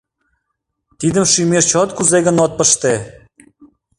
[0.99, 2.93] Тидым шӱмеш чот кузе гын от пыште?